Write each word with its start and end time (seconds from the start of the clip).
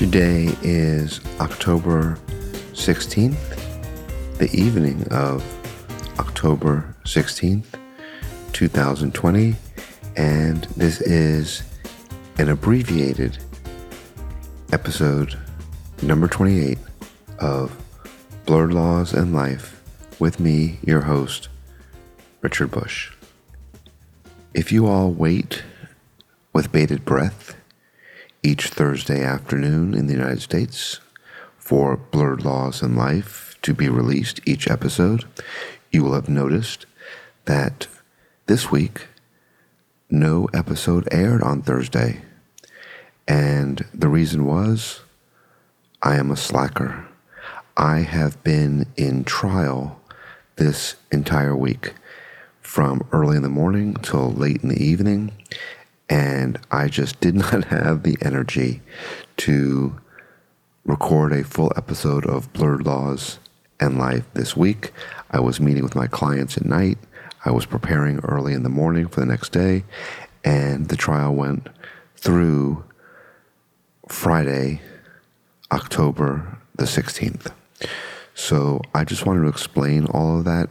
Today 0.00 0.48
is 0.62 1.20
October 1.40 2.18
16th, 2.72 3.36
the 4.38 4.48
evening 4.54 5.06
of 5.10 5.44
October 6.18 6.96
16th, 7.04 7.66
2020, 8.54 9.56
and 10.16 10.64
this 10.74 11.02
is 11.02 11.64
an 12.38 12.48
abbreviated 12.48 13.36
episode 14.72 15.38
number 16.00 16.28
28 16.28 16.78
of 17.38 17.76
Blurred 18.46 18.72
Laws 18.72 19.12
and 19.12 19.34
Life 19.34 19.82
with 20.18 20.40
me, 20.40 20.78
your 20.82 21.02
host, 21.02 21.50
Richard 22.40 22.70
Busch. 22.70 23.12
If 24.54 24.72
you 24.72 24.86
all 24.86 25.10
wait 25.10 25.62
with 26.54 26.72
bated 26.72 27.04
breath 27.04 27.59
each 28.42 28.68
Thursday 28.68 29.22
afternoon 29.22 29.94
in 29.94 30.06
the 30.06 30.14
United 30.14 30.40
States 30.40 31.00
for 31.58 31.96
Blurred 31.96 32.44
Laws 32.44 32.82
and 32.82 32.96
Life 32.96 33.56
to 33.62 33.74
be 33.74 33.88
released 33.88 34.40
each 34.46 34.68
episode, 34.68 35.24
you 35.90 36.02
will 36.02 36.14
have 36.14 36.28
noticed 36.28 36.86
that 37.44 37.86
this 38.46 38.70
week 38.70 39.06
no 40.10 40.48
episode 40.52 41.06
aired 41.12 41.42
on 41.42 41.62
Thursday. 41.62 42.22
And 43.28 43.84
the 43.94 44.08
reason 44.08 44.44
was 44.44 45.00
I 46.02 46.16
am 46.16 46.30
a 46.30 46.36
slacker. 46.36 47.06
I 47.76 48.00
have 48.00 48.42
been 48.42 48.86
in 48.96 49.24
trial 49.24 50.00
this 50.56 50.96
entire 51.12 51.54
week 51.54 51.94
from 52.60 53.06
early 53.12 53.36
in 53.36 53.42
the 53.42 53.48
morning 53.48 53.94
till 54.02 54.32
late 54.32 54.62
in 54.62 54.68
the 54.68 54.82
evening. 54.82 55.32
And 56.10 56.58
I 56.72 56.88
just 56.88 57.20
did 57.20 57.34
not 57.36 57.64
have 57.66 58.02
the 58.02 58.18
energy 58.20 58.82
to 59.38 59.98
record 60.84 61.32
a 61.32 61.44
full 61.44 61.72
episode 61.76 62.26
of 62.26 62.52
Blurred 62.52 62.84
Laws 62.84 63.38
and 63.78 63.96
Life 63.96 64.24
this 64.34 64.56
week. 64.56 64.92
I 65.30 65.40
was 65.40 65.60
meeting 65.60 65.84
with 65.84 65.94
my 65.94 66.08
clients 66.08 66.56
at 66.56 66.66
night. 66.66 66.98
I 67.44 67.52
was 67.52 67.64
preparing 67.64 68.18
early 68.18 68.52
in 68.52 68.64
the 68.64 68.68
morning 68.68 69.06
for 69.06 69.20
the 69.20 69.26
next 69.26 69.52
day. 69.52 69.84
And 70.44 70.88
the 70.88 70.96
trial 70.96 71.34
went 71.34 71.68
through 72.16 72.84
Friday, 74.08 74.82
October 75.70 76.58
the 76.74 76.84
16th. 76.84 77.52
So 78.34 78.80
I 78.94 79.04
just 79.04 79.24
wanted 79.24 79.42
to 79.42 79.48
explain 79.48 80.06
all 80.06 80.38
of 80.38 80.44
that 80.44 80.68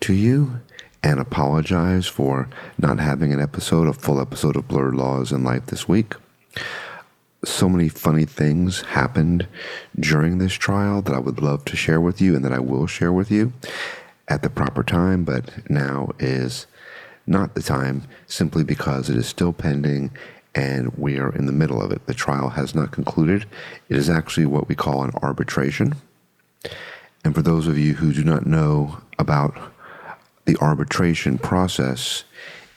to 0.00 0.12
you 0.12 0.60
and 1.06 1.20
apologize 1.20 2.08
for 2.08 2.48
not 2.78 2.98
having 2.98 3.32
an 3.32 3.40
episode, 3.40 3.86
a 3.86 3.92
full 3.92 4.20
episode 4.20 4.56
of 4.56 4.66
Blurred 4.66 4.96
Laws 4.96 5.30
in 5.30 5.44
Life 5.44 5.66
this 5.66 5.86
week. 5.86 6.14
So 7.44 7.68
many 7.68 7.88
funny 7.88 8.24
things 8.24 8.80
happened 8.80 9.46
during 10.00 10.38
this 10.38 10.54
trial 10.54 11.02
that 11.02 11.14
I 11.14 11.20
would 11.20 11.40
love 11.40 11.64
to 11.66 11.76
share 11.76 12.00
with 12.00 12.20
you 12.20 12.34
and 12.34 12.44
that 12.44 12.52
I 12.52 12.58
will 12.58 12.88
share 12.88 13.12
with 13.12 13.30
you 13.30 13.52
at 14.26 14.42
the 14.42 14.50
proper 14.50 14.82
time, 14.82 15.22
but 15.22 15.70
now 15.70 16.10
is 16.18 16.66
not 17.24 17.54
the 17.54 17.62
time 17.62 18.02
simply 18.26 18.64
because 18.64 19.08
it 19.08 19.16
is 19.16 19.28
still 19.28 19.52
pending 19.52 20.10
and 20.56 20.92
we 20.98 21.20
are 21.20 21.32
in 21.36 21.46
the 21.46 21.52
middle 21.52 21.80
of 21.80 21.92
it. 21.92 22.04
The 22.06 22.14
trial 22.14 22.48
has 22.48 22.74
not 22.74 22.90
concluded. 22.90 23.46
It 23.88 23.96
is 23.96 24.10
actually 24.10 24.46
what 24.46 24.66
we 24.66 24.74
call 24.74 25.04
an 25.04 25.12
arbitration. 25.22 25.94
And 27.24 27.32
for 27.32 27.42
those 27.42 27.68
of 27.68 27.78
you 27.78 27.94
who 27.94 28.12
do 28.12 28.24
not 28.24 28.44
know 28.44 28.98
about 29.20 29.56
the 30.46 30.56
arbitration 30.60 31.38
process, 31.38 32.24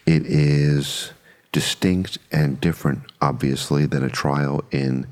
it 0.05 0.25
is 0.25 1.11
distinct 1.51 2.17
and 2.31 2.59
different, 2.59 3.03
obviously, 3.21 3.85
than 3.85 4.03
a 4.03 4.09
trial 4.09 4.63
in 4.71 5.07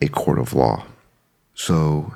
a 0.00 0.08
court 0.08 0.38
of 0.38 0.52
law. 0.52 0.84
So, 1.54 2.14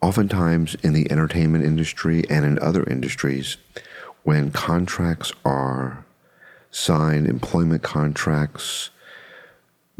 oftentimes 0.00 0.76
in 0.76 0.92
the 0.92 1.10
entertainment 1.10 1.64
industry 1.64 2.24
and 2.30 2.44
in 2.44 2.58
other 2.60 2.84
industries, 2.84 3.56
when 4.22 4.50
contracts 4.50 5.32
are 5.44 6.04
signed, 6.70 7.26
employment 7.26 7.82
contracts, 7.82 8.90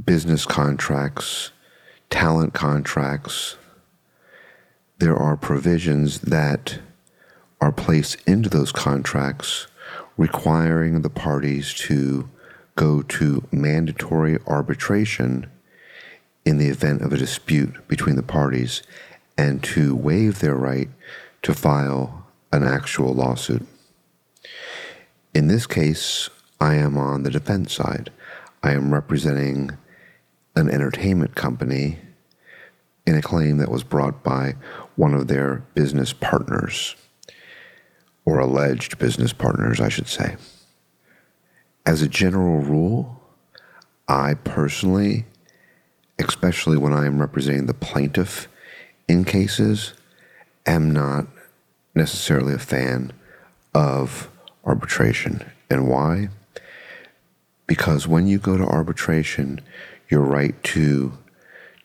business 0.04 0.46
contracts, 0.46 1.50
talent 2.10 2.54
contracts, 2.54 3.56
there 4.98 5.16
are 5.16 5.36
provisions 5.36 6.20
that 6.20 6.78
are 7.60 7.72
placed 7.72 8.16
into 8.26 8.48
those 8.48 8.72
contracts 8.72 9.66
requiring 10.16 11.02
the 11.02 11.10
parties 11.10 11.72
to 11.74 12.28
go 12.76 13.02
to 13.02 13.46
mandatory 13.50 14.38
arbitration 14.46 15.50
in 16.44 16.58
the 16.58 16.68
event 16.68 17.02
of 17.02 17.12
a 17.12 17.16
dispute 17.16 17.86
between 17.88 18.16
the 18.16 18.22
parties 18.22 18.82
and 19.36 19.62
to 19.62 19.94
waive 19.94 20.38
their 20.38 20.54
right 20.54 20.88
to 21.42 21.54
file 21.54 22.26
an 22.52 22.64
actual 22.64 23.12
lawsuit. 23.14 23.66
In 25.34 25.48
this 25.48 25.66
case, 25.66 26.30
I 26.60 26.74
am 26.74 26.96
on 26.96 27.22
the 27.22 27.30
defense 27.30 27.74
side. 27.74 28.10
I 28.62 28.72
am 28.72 28.92
representing 28.92 29.76
an 30.56 30.68
entertainment 30.68 31.34
company 31.34 31.98
in 33.06 33.14
a 33.14 33.22
claim 33.22 33.58
that 33.58 33.70
was 33.70 33.84
brought 33.84 34.22
by 34.22 34.56
one 34.96 35.14
of 35.14 35.28
their 35.28 35.62
business 35.74 36.12
partners 36.12 36.96
or 38.28 38.38
alleged 38.38 38.98
business 38.98 39.32
partners, 39.32 39.80
I 39.80 39.88
should 39.88 40.06
say. 40.06 40.36
As 41.86 42.02
a 42.02 42.08
general 42.08 42.58
rule, 42.58 43.22
I 44.06 44.34
personally, 44.34 45.24
especially 46.18 46.76
when 46.76 46.92
I 46.92 47.06
am 47.06 47.22
representing 47.22 47.64
the 47.64 47.72
plaintiff 47.72 48.46
in 49.08 49.24
cases, 49.24 49.94
am 50.66 50.90
not 50.90 51.26
necessarily 51.94 52.52
a 52.52 52.58
fan 52.58 53.14
of 53.74 54.28
arbitration. 54.62 55.50
And 55.70 55.88
why? 55.88 56.28
Because 57.66 58.06
when 58.06 58.26
you 58.26 58.38
go 58.38 58.58
to 58.58 58.64
arbitration, 58.64 59.62
your 60.10 60.20
right 60.20 60.62
to 60.64 61.16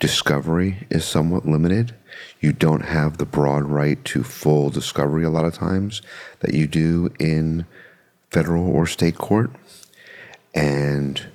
discovery 0.02 0.88
is 0.90 1.06
somewhat 1.06 1.48
limited. 1.48 1.96
You 2.40 2.54
don't 2.54 2.86
have 2.86 3.18
the 3.18 3.26
broad 3.26 3.64
right 3.64 4.04
to 4.06 4.24
full 4.24 4.70
discovery 4.70 5.24
a 5.24 5.30
lot 5.30 5.46
of 5.46 5.54
times 5.54 6.02
that 6.40 6.54
you 6.54 6.68
do 6.68 7.12
in 7.20 7.66
federal 8.30 8.68
or 8.68 8.86
state 8.86 9.18
court. 9.18 9.52
And 10.54 11.26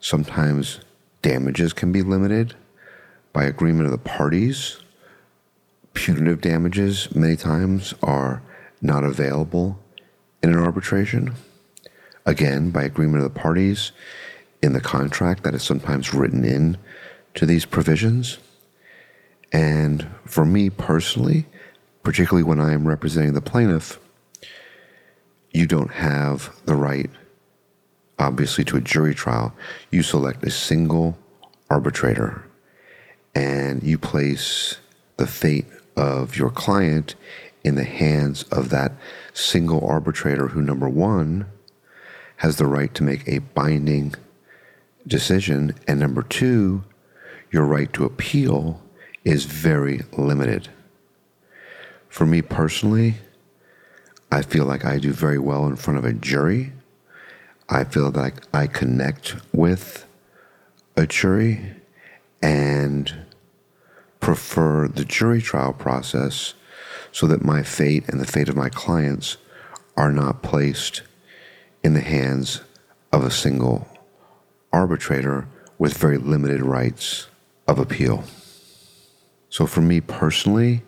sometimes 0.00 0.80
damages 1.22 1.72
can 1.72 1.92
be 1.92 2.02
limited 2.02 2.54
by 3.32 3.44
agreement 3.44 3.86
of 3.86 3.92
the 3.92 3.98
parties. 3.98 4.78
Punitive 5.94 6.40
damages, 6.40 7.14
many 7.14 7.36
times, 7.36 7.94
are 8.02 8.42
not 8.82 9.04
available 9.04 9.78
in 10.42 10.50
an 10.50 10.58
arbitration. 10.58 11.34
Again, 12.24 12.70
by 12.70 12.82
agreement 12.82 13.24
of 13.24 13.32
the 13.32 13.38
parties 13.38 13.92
in 14.62 14.72
the 14.72 14.80
contract 14.80 15.42
that 15.44 15.54
is 15.54 15.62
sometimes 15.62 16.12
written 16.12 16.44
in 16.44 16.76
to 17.34 17.46
these 17.46 17.64
provisions. 17.64 18.38
And 19.52 20.06
for 20.24 20.44
me 20.44 20.70
personally, 20.70 21.46
particularly 22.02 22.42
when 22.42 22.60
I 22.60 22.72
am 22.72 22.86
representing 22.86 23.34
the 23.34 23.40
plaintiff, 23.40 23.98
you 25.50 25.66
don't 25.66 25.92
have 25.92 26.54
the 26.66 26.74
right, 26.74 27.10
obviously, 28.18 28.64
to 28.64 28.76
a 28.76 28.80
jury 28.80 29.14
trial. 29.14 29.54
You 29.90 30.02
select 30.02 30.44
a 30.44 30.50
single 30.50 31.16
arbitrator 31.70 32.44
and 33.34 33.82
you 33.82 33.98
place 33.98 34.78
the 35.16 35.26
fate 35.26 35.66
of 35.96 36.36
your 36.36 36.50
client 36.50 37.14
in 37.64 37.74
the 37.74 37.84
hands 37.84 38.44
of 38.44 38.70
that 38.70 38.92
single 39.32 39.86
arbitrator 39.86 40.48
who, 40.48 40.62
number 40.62 40.88
one, 40.88 41.46
has 42.36 42.56
the 42.56 42.66
right 42.66 42.94
to 42.94 43.02
make 43.02 43.26
a 43.26 43.38
binding 43.38 44.14
decision, 45.06 45.74
and 45.88 45.98
number 45.98 46.22
two, 46.22 46.84
your 47.50 47.64
right 47.64 47.92
to 47.92 48.04
appeal 48.04 48.82
is 49.26 49.44
very 49.44 50.02
limited. 50.16 50.68
For 52.08 52.24
me 52.24 52.42
personally, 52.42 53.16
I 54.30 54.42
feel 54.42 54.64
like 54.64 54.84
I 54.84 54.98
do 54.98 55.12
very 55.12 55.38
well 55.38 55.66
in 55.66 55.74
front 55.74 55.98
of 55.98 56.04
a 56.04 56.12
jury. 56.12 56.72
I 57.68 57.82
feel 57.82 58.10
like 58.10 58.34
I 58.54 58.68
connect 58.68 59.34
with 59.52 60.06
a 60.96 61.08
jury 61.08 61.72
and 62.40 63.12
prefer 64.20 64.86
the 64.86 65.04
jury 65.04 65.42
trial 65.42 65.72
process 65.72 66.54
so 67.10 67.26
that 67.26 67.42
my 67.42 67.64
fate 67.64 68.08
and 68.08 68.20
the 68.20 68.26
fate 68.26 68.48
of 68.48 68.56
my 68.56 68.68
clients 68.68 69.38
are 69.96 70.12
not 70.12 70.44
placed 70.44 71.02
in 71.82 71.94
the 71.94 72.00
hands 72.00 72.60
of 73.12 73.24
a 73.24 73.30
single 73.32 73.88
arbitrator 74.72 75.48
with 75.78 75.98
very 75.98 76.16
limited 76.16 76.62
rights 76.62 77.26
of 77.66 77.80
appeal. 77.80 78.22
So 79.48 79.66
for 79.66 79.80
me 79.80 80.00
personally, 80.00 80.82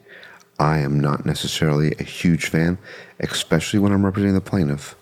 I 0.59 0.79
am 0.79 0.99
not 0.99 1.25
necessarily 1.25 1.95
a 1.99 2.03
huge 2.03 2.47
fan, 2.47 2.79
especially 3.21 3.79
when 3.79 3.93
I'm 3.93 4.05
representing 4.05 4.35
the 4.35 4.41
plaintiff, 4.41 4.97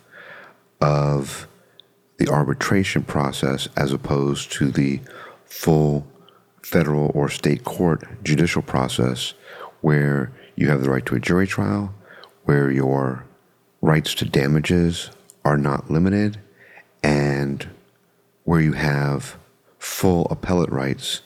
of 0.81 1.49
the 2.19 2.29
arbitration 2.29 3.03
process 3.03 3.69
as 3.77 3.93
opposed 3.93 4.53
to 4.53 4.71
the 4.71 5.01
full 5.45 6.07
federal 6.63 7.11
or 7.15 7.29
state 7.29 7.65
court 7.65 8.03
judicial 8.23 8.63
process 8.63 9.35
where 9.81 10.33
you 10.57 10.69
have 10.69 10.83
the 10.83 10.91
right 10.91 11.07
to 11.07 11.15
a 11.15 11.21
jury 11.21 11.47
trial, 11.47 11.95
where 12.45 12.71
your 12.71 13.25
rights 13.81 14.15
to 14.15 14.25
damages 14.25 15.11
are 15.45 15.57
not 15.57 15.91
limited, 15.91 16.39
and 17.03 17.69
where 18.45 18.61
you 18.61 18.73
have 18.73 19.37
full 19.79 20.27
appellate 20.31 20.71
rights 20.71 21.21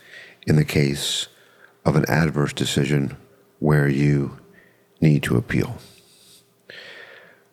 in 0.47 0.57
the 0.57 0.65
case 0.65 1.29
of 1.85 1.97
an 1.97 2.05
adverse 2.09 2.53
decision 2.53 3.17
where 3.59 3.89
you 3.89 4.39
need 5.01 5.23
to 5.23 5.37
appeal. 5.37 5.79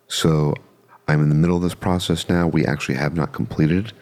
So 0.08 0.54
I'm 1.08 1.22
in 1.22 1.30
the 1.30 1.36
middle 1.36 1.58
of 1.58 1.64
this 1.64 1.76
process 1.76 2.28
now. 2.30 2.48
We 2.48 2.66
actually 2.66 2.96
have 2.96 3.16
not 3.16 3.34
completed 3.34 3.94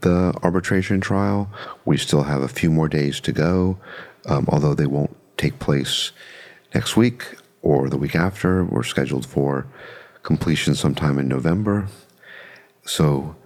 the 0.00 0.34
arbitration 0.42 1.00
trial. 1.00 1.50
We 1.84 1.96
still 1.96 2.24
have 2.24 2.42
a 2.42 2.48
few 2.48 2.70
more 2.70 2.88
days 2.88 3.20
to 3.20 3.32
go, 3.32 3.78
um, 4.26 4.46
although 4.48 4.74
they 4.74 4.86
won't 4.86 5.16
take 5.36 5.58
place 5.58 6.12
next 6.74 6.96
week 6.96 7.36
or 7.62 7.88
the 7.88 7.96
week 7.96 8.14
after. 8.14 8.64
We're 8.64 8.82
scheduled 8.82 9.26
for 9.26 9.66
completion 10.22 10.74
sometime 10.74 11.18
in 11.18 11.28
November. 11.28 11.86
So 12.84 13.36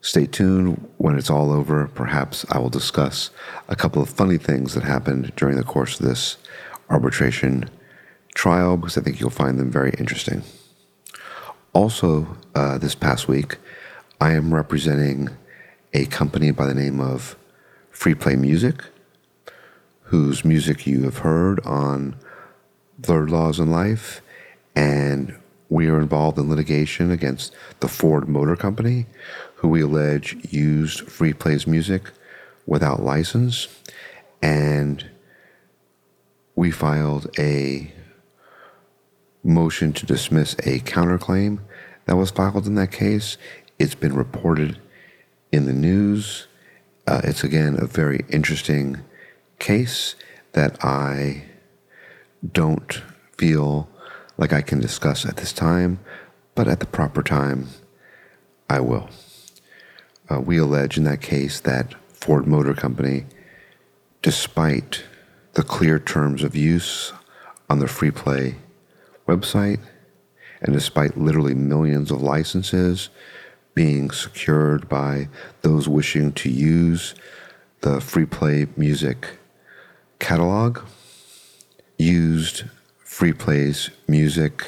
stay 0.00 0.26
tuned. 0.26 0.88
When 0.98 1.16
it's 1.16 1.30
all 1.30 1.52
over, 1.52 1.88
perhaps 1.88 2.44
I 2.50 2.58
will 2.58 2.70
discuss 2.70 3.30
a 3.68 3.76
couple 3.76 4.02
of 4.02 4.08
funny 4.08 4.38
things 4.38 4.74
that 4.74 4.84
happened 4.84 5.32
during 5.36 5.56
the 5.56 5.64
course 5.64 5.98
of 5.98 6.06
this 6.06 6.36
arbitration 6.88 7.68
trial 8.34 8.76
because 8.76 8.96
I 8.96 9.02
think 9.02 9.20
you'll 9.20 9.30
find 9.30 9.58
them 9.58 9.70
very 9.70 9.90
interesting. 9.98 10.42
Also, 11.72 12.36
uh, 12.54 12.78
this 12.78 12.94
past 12.94 13.28
week, 13.28 13.58
I 14.20 14.32
am 14.32 14.52
representing 14.52 15.30
a 15.92 16.06
company 16.06 16.50
by 16.50 16.66
the 16.66 16.74
name 16.74 17.00
of 17.00 17.36
Free 17.90 18.14
Play 18.14 18.36
Music, 18.36 18.82
whose 20.04 20.44
music 20.44 20.86
you 20.86 21.04
have 21.04 21.18
heard 21.18 21.60
on 21.64 22.16
Blurred 22.98 23.30
Laws 23.30 23.60
in 23.60 23.70
Life, 23.70 24.20
and 24.74 25.34
we 25.70 25.86
are 25.88 26.00
involved 26.00 26.36
in 26.36 26.50
litigation 26.50 27.10
against 27.10 27.54
the 27.78 27.88
Ford 27.88 28.28
Motor 28.28 28.56
Company, 28.56 29.06
who 29.54 29.68
we 29.68 29.80
allege 29.80 30.36
used 30.50 31.08
Free 31.08 31.32
Play's 31.32 31.66
music 31.66 32.10
without 32.66 33.02
license, 33.02 33.68
and 34.42 35.08
we 36.56 36.72
filed 36.72 37.30
a 37.38 37.92
motion 39.44 39.92
to 39.92 40.04
dismiss 40.04 40.54
a 40.54 40.80
counterclaim 40.80 41.60
that 42.04 42.16
was 42.16 42.32
filed 42.32 42.66
in 42.66 42.74
that 42.74 42.90
case. 42.90 43.38
It's 43.78 43.94
been 43.94 44.14
reported 44.14 44.78
in 45.52 45.66
the 45.66 45.72
news. 45.72 46.48
Uh, 47.06 47.20
it's 47.22 47.44
again 47.44 47.78
a 47.80 47.86
very 47.86 48.24
interesting 48.28 49.00
case 49.60 50.16
that 50.52 50.84
I 50.84 51.44
don't 52.52 53.02
feel 53.38 53.88
like 54.40 54.54
I 54.54 54.62
can 54.62 54.80
discuss 54.80 55.26
at 55.26 55.36
this 55.36 55.52
time, 55.52 56.00
but 56.54 56.66
at 56.66 56.80
the 56.80 56.86
proper 56.86 57.22
time, 57.22 57.68
I 58.70 58.80
will. 58.80 59.10
Uh, 60.30 60.40
we 60.40 60.56
allege 60.56 60.96
in 60.96 61.04
that 61.04 61.20
case 61.20 61.60
that 61.60 61.94
Ford 62.08 62.46
Motor 62.46 62.72
Company, 62.72 63.26
despite 64.22 65.04
the 65.52 65.62
clear 65.62 65.98
terms 65.98 66.42
of 66.42 66.56
use 66.56 67.12
on 67.68 67.80
the 67.80 67.86
free 67.86 68.10
play 68.10 68.54
website, 69.28 69.80
and 70.62 70.72
despite 70.72 71.18
literally 71.18 71.54
millions 71.54 72.10
of 72.10 72.22
licenses 72.22 73.10
being 73.74 74.10
secured 74.10 74.88
by 74.88 75.28
those 75.60 75.86
wishing 75.86 76.32
to 76.32 76.48
use 76.48 77.14
the 77.82 78.00
free 78.00 78.26
play 78.26 78.66
music 78.76 79.28
catalog, 80.18 80.80
used 81.98 82.64
free 83.20 83.34
plays 83.34 83.90
music 84.08 84.64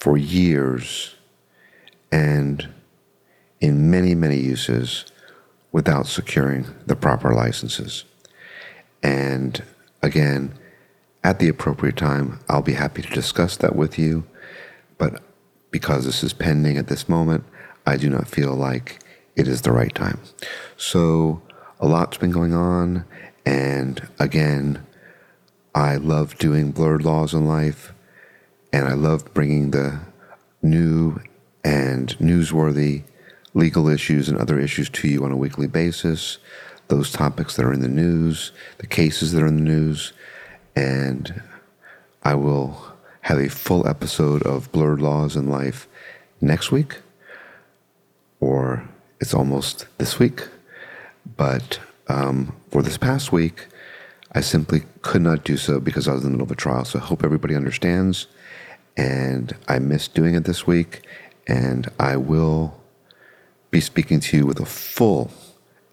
for 0.00 0.16
years 0.16 1.14
and 2.10 2.68
in 3.60 3.88
many, 3.88 4.12
many 4.12 4.36
uses 4.36 5.04
without 5.70 6.04
securing 6.08 6.66
the 6.86 6.96
proper 6.96 7.32
licenses. 7.32 8.02
And 9.04 9.62
again, 10.02 10.58
at 11.22 11.38
the 11.38 11.48
appropriate 11.48 11.96
time, 11.96 12.40
I'll 12.48 12.60
be 12.60 12.72
happy 12.72 13.02
to 13.02 13.10
discuss 13.10 13.56
that 13.58 13.76
with 13.76 14.00
you. 14.00 14.24
But 14.98 15.22
because 15.70 16.06
this 16.06 16.24
is 16.24 16.32
pending 16.32 16.78
at 16.78 16.88
this 16.88 17.08
moment, 17.08 17.44
I 17.86 17.98
do 17.98 18.10
not 18.10 18.26
feel 18.26 18.56
like 18.56 18.98
it 19.36 19.46
is 19.46 19.62
the 19.62 19.70
right 19.70 19.94
time. 19.94 20.18
So, 20.76 21.40
a 21.78 21.86
lot's 21.86 22.18
been 22.18 22.32
going 22.32 22.52
on. 22.52 23.04
And 23.44 24.08
again, 24.18 24.84
I 25.76 25.96
love 25.96 26.38
doing 26.38 26.72
blurred 26.72 27.04
laws 27.04 27.34
in 27.34 27.46
life. 27.46 27.92
And 28.72 28.88
I 28.88 28.94
love 28.94 29.32
bringing 29.34 29.72
the 29.72 30.00
new 30.62 31.20
and 31.62 32.16
newsworthy 32.18 33.04
legal 33.52 33.88
issues 33.88 34.28
and 34.30 34.38
other 34.38 34.58
issues 34.58 34.88
to 34.88 35.06
you 35.06 35.22
on 35.22 35.32
a 35.32 35.36
weekly 35.36 35.66
basis. 35.66 36.38
Those 36.88 37.12
topics 37.12 37.56
that 37.56 37.66
are 37.66 37.74
in 37.74 37.80
the 37.80 37.88
news, 37.88 38.52
the 38.78 38.86
cases 38.86 39.32
that 39.32 39.42
are 39.42 39.46
in 39.46 39.56
the 39.56 39.70
news. 39.70 40.14
And 40.74 41.42
I 42.22 42.34
will 42.34 42.94
have 43.22 43.38
a 43.38 43.50
full 43.50 43.86
episode 43.86 44.42
of 44.44 44.72
Blurred 44.72 45.02
Laws 45.02 45.36
in 45.36 45.50
Life 45.50 45.86
next 46.40 46.72
week 46.72 46.96
or 48.40 48.88
it's 49.20 49.34
almost 49.34 49.86
this 49.98 50.18
week. 50.18 50.48
But 51.36 51.80
um, 52.08 52.56
for 52.70 52.82
this 52.82 52.96
past 52.96 53.30
week, 53.30 53.66
I 54.36 54.42
simply 54.42 54.82
could 55.00 55.22
not 55.22 55.44
do 55.44 55.56
so 55.56 55.80
because 55.80 56.06
I 56.06 56.12
was 56.12 56.22
in 56.22 56.28
the 56.28 56.30
middle 56.32 56.44
of 56.44 56.50
a 56.50 56.56
trial. 56.56 56.84
So 56.84 56.98
I 56.98 57.02
hope 57.02 57.24
everybody 57.24 57.54
understands. 57.54 58.26
And 58.94 59.56
I 59.66 59.78
missed 59.78 60.14
doing 60.14 60.34
it 60.34 60.44
this 60.44 60.66
week. 60.66 61.06
And 61.46 61.90
I 61.98 62.18
will 62.18 62.78
be 63.70 63.80
speaking 63.80 64.20
to 64.20 64.36
you 64.36 64.46
with 64.46 64.60
a 64.60 64.66
full 64.66 65.30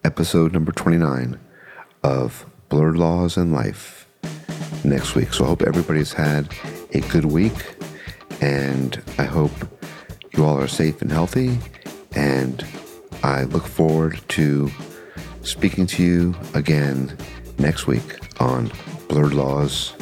episode 0.03 0.51
number 0.51 0.73
29 0.73 1.39
of 2.03 2.45
Blurred 2.67 2.97
Laws 2.97 3.37
and 3.37 3.53
Life 3.53 4.07
next 4.83 5.15
week. 5.15 5.33
So 5.33 5.45
I 5.45 5.47
hope 5.47 5.61
everybody's 5.61 6.11
had 6.11 6.53
a 6.91 6.99
good 6.99 7.25
week. 7.25 7.77
And 8.41 9.01
I 9.17 9.23
hope 9.23 9.53
you 10.35 10.43
all 10.43 10.59
are 10.59 10.67
safe 10.67 11.01
and 11.01 11.11
healthy 11.11 11.57
and 12.15 12.65
I 13.23 13.43
look 13.43 13.65
forward 13.65 14.19
to 14.29 14.69
speaking 15.41 15.85
to 15.88 16.03
you 16.03 16.35
again 16.53 17.17
next 17.57 17.88
week 17.88 18.19
on 18.39 18.72
Blurred 19.07 19.33
Laws 19.33 19.93